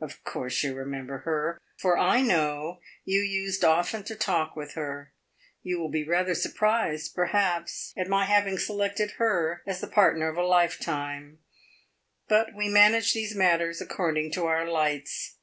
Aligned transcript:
Of 0.00 0.24
course 0.24 0.62
you 0.62 0.74
remember 0.74 1.18
her, 1.26 1.60
for 1.76 1.98
I 1.98 2.22
know 2.22 2.78
you 3.04 3.20
used 3.20 3.62
often 3.62 4.04
to 4.04 4.14
talk 4.16 4.56
with 4.56 4.72
her. 4.72 5.12
You 5.62 5.78
will 5.78 5.90
be 5.90 6.02
rather 6.02 6.34
surprised, 6.34 7.14
perhaps, 7.14 7.92
at 7.94 8.08
my 8.08 8.24
having 8.24 8.56
selected 8.56 9.10
her 9.18 9.62
as 9.66 9.82
the 9.82 9.86
partner 9.86 10.30
of 10.30 10.38
a 10.38 10.46
life 10.46 10.78
time; 10.80 11.40
but 12.26 12.54
we 12.54 12.70
manage 12.70 13.12
these 13.12 13.36
matters 13.36 13.82
according 13.82 14.32
to 14.32 14.46
our 14.46 14.66
lights. 14.66 15.36